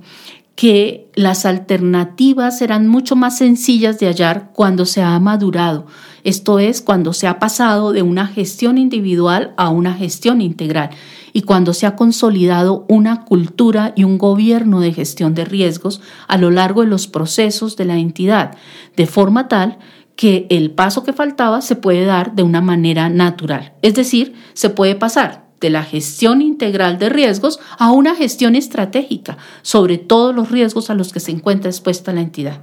que 0.55 1.11
las 1.15 1.45
alternativas 1.45 2.57
serán 2.57 2.87
mucho 2.87 3.15
más 3.15 3.37
sencillas 3.37 3.99
de 3.99 4.07
hallar 4.07 4.51
cuando 4.53 4.85
se 4.85 5.01
ha 5.01 5.19
madurado, 5.19 5.85
esto 6.23 6.59
es, 6.59 6.81
cuando 6.81 7.13
se 7.13 7.27
ha 7.27 7.39
pasado 7.39 7.91
de 7.91 8.01
una 8.01 8.25
gestión 8.25 8.77
individual 8.77 9.53
a 9.57 9.69
una 9.69 9.93
gestión 9.93 10.41
integral 10.41 10.89
y 11.33 11.41
cuando 11.41 11.73
se 11.73 11.85
ha 11.85 11.95
consolidado 11.95 12.85
una 12.87 13.25
cultura 13.25 13.93
y 13.95 14.05
un 14.05 14.17
gobierno 14.17 14.79
de 14.79 14.93
gestión 14.93 15.35
de 15.35 15.45
riesgos 15.45 16.01
a 16.27 16.37
lo 16.37 16.49
largo 16.49 16.81
de 16.81 16.87
los 16.87 17.07
procesos 17.07 17.75
de 17.75 17.85
la 17.85 17.97
entidad, 17.97 18.55
de 18.95 19.05
forma 19.05 19.49
tal 19.49 19.77
que 20.15 20.47
el 20.49 20.71
paso 20.71 21.03
que 21.03 21.11
faltaba 21.11 21.61
se 21.61 21.75
puede 21.75 22.05
dar 22.05 22.33
de 22.33 22.43
una 22.43 22.61
manera 22.61 23.09
natural, 23.09 23.73
es 23.81 23.93
decir, 23.93 24.33
se 24.53 24.69
puede 24.69 24.95
pasar 24.95 25.44
de 25.65 25.71
la 25.71 25.83
gestión 25.83 26.43
integral 26.43 26.99
de 26.99 27.09
riesgos 27.09 27.59
a 27.79 27.91
una 27.91 28.13
gestión 28.13 28.55
estratégica 28.55 29.39
sobre 29.63 29.97
todos 29.97 30.35
los 30.35 30.51
riesgos 30.51 30.91
a 30.91 30.93
los 30.93 31.11
que 31.11 31.19
se 31.19 31.31
encuentra 31.31 31.71
expuesta 31.71 32.13
la 32.13 32.21
entidad. 32.21 32.61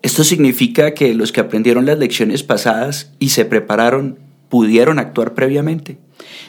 Esto 0.00 0.24
significa 0.24 0.94
que 0.94 1.12
los 1.12 1.32
que 1.32 1.40
aprendieron 1.40 1.84
las 1.84 1.98
lecciones 1.98 2.42
pasadas 2.42 3.12
y 3.18 3.28
se 3.28 3.44
prepararon 3.44 4.18
pudieron 4.48 4.98
actuar 4.98 5.34
previamente. 5.34 5.98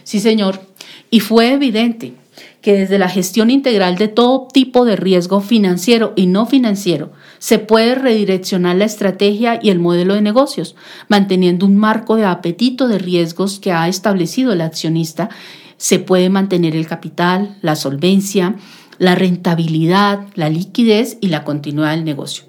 Sí, 0.05 0.21
señor. 0.21 0.61
Y 1.09 1.19
fue 1.19 1.51
evidente 1.51 2.13
que 2.61 2.73
desde 2.73 2.99
la 2.99 3.09
gestión 3.09 3.49
integral 3.49 3.97
de 3.97 4.07
todo 4.07 4.47
tipo 4.53 4.85
de 4.85 4.95
riesgo 4.95 5.41
financiero 5.41 6.13
y 6.15 6.27
no 6.27 6.45
financiero 6.45 7.11
se 7.39 7.57
puede 7.57 7.95
redireccionar 7.95 8.75
la 8.75 8.85
estrategia 8.85 9.59
y 9.61 9.71
el 9.71 9.79
modelo 9.79 10.13
de 10.13 10.21
negocios, 10.21 10.75
manteniendo 11.07 11.65
un 11.65 11.75
marco 11.75 12.15
de 12.15 12.25
apetito 12.25 12.87
de 12.87 12.99
riesgos 12.99 13.59
que 13.59 13.71
ha 13.71 13.87
establecido 13.87 14.53
el 14.53 14.61
accionista. 14.61 15.29
Se 15.77 15.97
puede 15.97 16.29
mantener 16.29 16.75
el 16.75 16.85
capital, 16.85 17.57
la 17.61 17.75
solvencia, 17.75 18.57
la 18.99 19.15
rentabilidad, 19.15 20.27
la 20.35 20.49
liquidez 20.49 21.17
y 21.19 21.29
la 21.29 21.43
continuidad 21.43 21.91
del 21.91 22.05
negocio. 22.05 22.43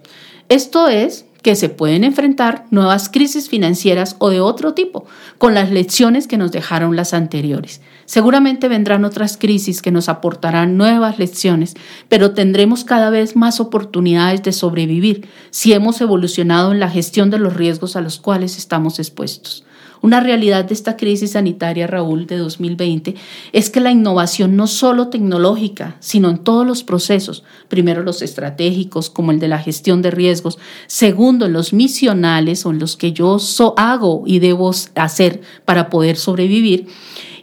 Esto 0.51 0.89
es 0.89 1.25
que 1.43 1.57
se 1.57 1.69
pueden 1.69 2.05
enfrentar 2.05 2.67
nuevas 2.71 3.09
crisis 3.09 3.49
financieras 3.49 4.17
o 4.19 4.31
de 4.31 4.41
otro 4.41 4.75
tipo, 4.75 5.05
con 5.39 5.55
las 5.55 5.71
lecciones 5.71 6.29
que 6.29 6.39
nos 6.39 6.53
dejaron 6.53 6.97
las 6.97 7.13
anteriores. 7.15 7.81
Seguramente 8.05 8.69
vendrán 8.69 9.05
otras 9.05 9.37
crisis 9.37 9.83
que 9.83 9.91
nos 9.91 10.09
aportarán 10.09 10.77
nuevas 10.77 11.19
lecciones, 11.19 11.75
pero 12.09 12.33
tendremos 12.33 12.85
cada 12.85 13.11
vez 13.11 13.37
más 13.37 13.61
oportunidades 13.61 14.43
de 14.43 14.53
sobrevivir 14.53 15.29
si 15.51 15.73
hemos 15.73 16.01
evolucionado 16.01 16.73
en 16.73 16.81
la 16.81 16.89
gestión 16.89 17.31
de 17.31 17.39
los 17.39 17.55
riesgos 17.55 17.97
a 17.97 18.01
los 18.01 18.19
cuales 18.19 18.57
estamos 18.57 18.99
expuestos. 18.99 19.65
Una 20.03 20.19
realidad 20.19 20.65
de 20.65 20.75
esta 20.75 20.97
crisis 20.97 21.31
sanitaria, 21.31 21.87
Raúl, 21.87 22.27
de 22.27 22.37
2020, 22.37 23.15
es 23.53 23.71
que 23.71 23.79
la 23.81 23.93
innovación 23.93 24.57
no 24.57 24.67
solo 24.67 25.09
tecnológica, 25.09 25.97
sino 26.01 26.29
en 26.29 26.39
todos 26.39 26.67
los 26.67 26.83
procesos, 26.83 27.45
primero 27.69 28.03
los 28.03 28.21
estratégicos, 28.21 29.11
como 29.11 29.31
el 29.31 29.39
de 29.39 29.47
la 29.47 29.61
gestión 29.61 30.03
de 30.03 30.11
riesgos, 30.11 30.59
segundo 30.89 31.47
los 31.47 31.73
misionales 31.73 32.67
o 32.67 32.73
en 32.73 32.81
los 32.81 32.97
que 32.97 33.13
yo 33.13 33.37
hago 33.77 34.25
y 34.27 34.41
debo 34.41 34.73
hacer 34.97 35.41
para 35.65 35.89
poder 35.89 36.17
sobrevivir, 36.17 36.89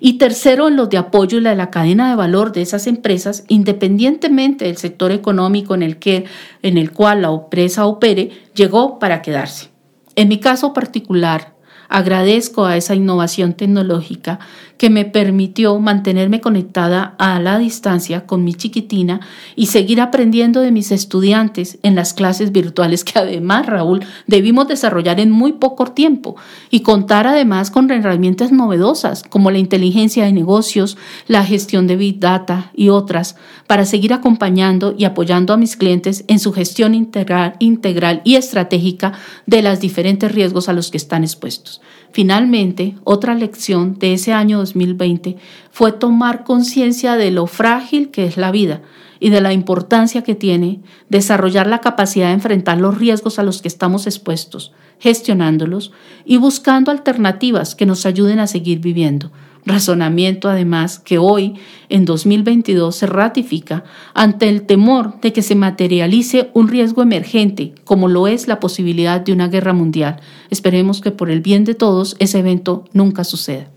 y 0.01 0.13
tercero, 0.13 0.67
en 0.67 0.75
los 0.75 0.89
de 0.89 0.97
apoyo 0.97 1.37
y 1.37 1.41
la 1.41 1.55
la 1.55 1.71
cadena 1.71 2.09
de 2.09 2.15
valor 2.15 2.51
de 2.51 2.61
esas 2.61 2.87
empresas, 2.87 3.45
independientemente 3.47 4.65
del 4.65 4.77
sector 4.77 5.11
económico 5.11 5.75
en 5.75 5.83
el, 5.83 5.97
que, 5.97 6.25
en 6.61 6.77
el 6.77 6.91
cual 6.91 7.21
la 7.21 7.29
empresa 7.29 7.85
opere, 7.85 8.31
llegó 8.53 8.99
para 8.99 9.21
quedarse. 9.21 9.69
En 10.15 10.27
mi 10.27 10.39
caso 10.39 10.73
particular, 10.73 11.53
Agradezco 11.89 12.65
a 12.65 12.77
esa 12.77 12.93
innovación 12.93 13.53
tecnológica 13.53 14.39
que 14.79 14.89
me 14.89 15.03
permitió 15.03 15.77
mantenerme 15.77 16.39
conectada 16.39 17.13
a 17.19 17.39
la 17.41 17.59
distancia 17.59 18.25
con 18.25 18.45
mi 18.45 18.53
chiquitina 18.53 19.19
y 19.57 19.67
seguir 19.67 19.99
aprendiendo 19.99 20.61
de 20.61 20.71
mis 20.71 20.93
estudiantes 20.93 21.77
en 21.83 21.95
las 21.95 22.13
clases 22.13 22.53
virtuales 22.53 23.03
que 23.03 23.19
además, 23.19 23.65
Raúl, 23.65 24.05
debimos 24.25 24.69
desarrollar 24.69 25.19
en 25.19 25.31
muy 25.31 25.51
poco 25.51 25.87
tiempo 25.87 26.37
y 26.71 26.79
contar 26.79 27.27
además 27.27 27.71
con 27.71 27.91
herramientas 27.91 28.53
novedosas 28.53 29.23
como 29.23 29.51
la 29.51 29.57
inteligencia 29.57 30.23
de 30.23 30.31
negocios, 30.31 30.97
la 31.27 31.43
gestión 31.43 31.85
de 31.85 31.97
Big 31.97 32.21
Data 32.21 32.71
y 32.73 32.87
otras 32.87 33.35
para 33.67 33.83
seguir 33.83 34.13
acompañando 34.13 34.95
y 34.97 35.03
apoyando 35.03 35.51
a 35.51 35.57
mis 35.57 35.75
clientes 35.75 36.23
en 36.29 36.39
su 36.39 36.53
gestión 36.53 36.95
integral, 36.95 37.55
integral 37.59 38.21
y 38.23 38.35
estratégica 38.35 39.11
de 39.45 39.61
los 39.61 39.81
diferentes 39.81 40.31
riesgos 40.31 40.69
a 40.69 40.73
los 40.73 40.89
que 40.89 40.97
están 40.97 41.23
expuestos. 41.25 41.81
Finalmente, 42.11 42.95
otra 43.03 43.35
lección 43.35 43.99
de 43.99 44.13
ese 44.13 44.33
año 44.33 44.59
2020 44.73 45.37
fue 45.71 45.91
tomar 45.91 46.43
conciencia 46.43 47.15
de 47.15 47.31
lo 47.31 47.47
frágil 47.47 48.11
que 48.11 48.25
es 48.25 48.37
la 48.37 48.51
vida 48.51 48.81
y 49.19 49.29
de 49.29 49.41
la 49.41 49.53
importancia 49.53 50.23
que 50.23 50.35
tiene 50.35 50.79
desarrollar 51.09 51.67
la 51.67 51.81
capacidad 51.81 52.27
de 52.27 52.33
enfrentar 52.33 52.79
los 52.79 52.97
riesgos 52.97 53.39
a 53.39 53.43
los 53.43 53.61
que 53.61 53.67
estamos 53.67 54.07
expuestos, 54.07 54.71
gestionándolos 54.99 55.91
y 56.25 56.37
buscando 56.37 56.91
alternativas 56.91 57.75
que 57.75 57.85
nos 57.85 58.05
ayuden 58.05 58.39
a 58.39 58.47
seguir 58.47 58.79
viviendo 58.79 59.31
razonamiento 59.65 60.49
además 60.49 60.99
que 60.99 61.17
hoy, 61.17 61.55
en 61.89 62.05
2022, 62.05 62.95
se 62.95 63.07
ratifica 63.07 63.83
ante 64.13 64.49
el 64.49 64.63
temor 64.63 65.19
de 65.21 65.33
que 65.33 65.41
se 65.41 65.55
materialice 65.55 66.49
un 66.53 66.67
riesgo 66.67 67.01
emergente, 67.01 67.73
como 67.85 68.07
lo 68.07 68.27
es 68.27 68.47
la 68.47 68.59
posibilidad 68.59 69.21
de 69.21 69.33
una 69.33 69.47
guerra 69.47 69.73
mundial. 69.73 70.19
Esperemos 70.49 71.01
que 71.01 71.11
por 71.11 71.29
el 71.29 71.41
bien 71.41 71.63
de 71.63 71.75
todos 71.75 72.15
ese 72.19 72.39
evento 72.39 72.85
nunca 72.93 73.23
suceda. 73.23 73.67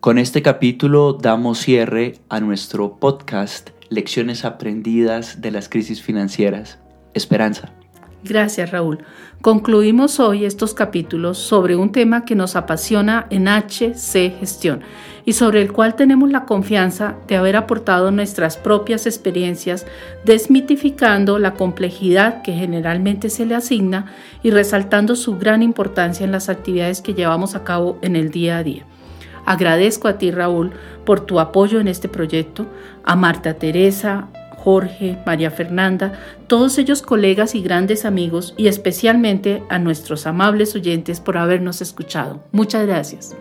Con 0.00 0.16
este 0.16 0.40
capítulo 0.40 1.12
damos 1.12 1.58
cierre 1.58 2.14
a 2.30 2.40
nuestro 2.40 2.96
podcast 2.96 3.68
Lecciones 3.90 4.46
aprendidas 4.46 5.42
de 5.42 5.50
las 5.50 5.68
crisis 5.68 6.00
financieras. 6.00 6.78
Esperanza. 7.12 7.74
Gracias, 8.24 8.70
Raúl. 8.70 9.00
Concluimos 9.42 10.18
hoy 10.18 10.46
estos 10.46 10.72
capítulos 10.72 11.36
sobre 11.36 11.76
un 11.76 11.92
tema 11.92 12.24
que 12.24 12.34
nos 12.34 12.56
apasiona 12.56 13.26
en 13.28 13.46
HC 13.46 14.38
Gestión 14.38 14.80
y 15.26 15.34
sobre 15.34 15.60
el 15.60 15.70
cual 15.70 15.96
tenemos 15.96 16.30
la 16.30 16.46
confianza 16.46 17.16
de 17.28 17.36
haber 17.36 17.56
aportado 17.56 18.10
nuestras 18.10 18.56
propias 18.56 19.04
experiencias, 19.04 19.86
desmitificando 20.24 21.38
la 21.38 21.52
complejidad 21.52 22.40
que 22.40 22.54
generalmente 22.54 23.28
se 23.28 23.44
le 23.44 23.54
asigna 23.54 24.06
y 24.42 24.50
resaltando 24.50 25.14
su 25.14 25.36
gran 25.36 25.62
importancia 25.62 26.24
en 26.24 26.32
las 26.32 26.48
actividades 26.48 27.02
que 27.02 27.12
llevamos 27.12 27.54
a 27.54 27.64
cabo 27.64 27.98
en 28.00 28.16
el 28.16 28.30
día 28.30 28.56
a 28.56 28.62
día. 28.62 28.86
Agradezco 29.46 30.08
a 30.08 30.18
ti, 30.18 30.30
Raúl, 30.30 30.72
por 31.04 31.20
tu 31.20 31.40
apoyo 31.40 31.80
en 31.80 31.88
este 31.88 32.08
proyecto, 32.08 32.66
a 33.04 33.16
Marta 33.16 33.54
Teresa, 33.54 34.28
Jorge, 34.56 35.18
María 35.24 35.50
Fernanda, 35.50 36.12
todos 36.46 36.76
ellos 36.78 37.02
colegas 37.02 37.54
y 37.54 37.62
grandes 37.62 38.04
amigos 38.04 38.54
y 38.56 38.68
especialmente 38.68 39.62
a 39.70 39.78
nuestros 39.78 40.26
amables 40.26 40.74
oyentes 40.74 41.20
por 41.20 41.38
habernos 41.38 41.80
escuchado. 41.80 42.42
Muchas 42.52 42.86
gracias. 42.86 43.34